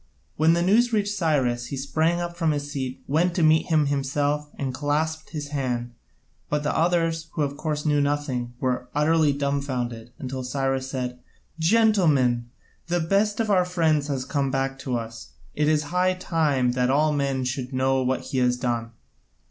When 0.35 0.53
the 0.53 0.63
news 0.63 0.91
reached 0.91 1.15
Cyrus, 1.15 1.67
he 1.67 1.77
sprang 1.77 2.19
up 2.19 2.35
from 2.35 2.49
his 2.53 2.71
seat, 2.71 3.03
went 3.05 3.35
to 3.35 3.43
meet 3.43 3.67
him 3.67 3.85
himself, 3.85 4.49
and 4.57 4.73
clasped 4.73 5.29
his 5.29 5.49
hand, 5.49 5.91
but 6.49 6.63
the 6.63 6.75
others, 6.75 7.29
who 7.33 7.43
of 7.43 7.55
course 7.55 7.85
knew 7.85 8.01
nothing, 8.01 8.53
were 8.59 8.89
utterly 8.95 9.31
dumbfounded, 9.31 10.09
until 10.17 10.43
Cyrus 10.43 10.89
said: 10.89 11.19
"Gentlemen, 11.59 12.49
the 12.87 12.99
best 12.99 13.39
of 13.39 13.51
our 13.51 13.63
friends 13.63 14.07
has 14.07 14.25
come 14.25 14.49
back 14.49 14.79
to 14.79 14.97
us. 14.97 15.33
It 15.53 15.67
is 15.67 15.83
high 15.93 16.15
time 16.15 16.71
that 16.71 16.89
all 16.89 17.13
men 17.13 17.43
should 17.43 17.71
know 17.71 18.01
what 18.01 18.21
he 18.21 18.39
has 18.39 18.57
done. 18.57 18.93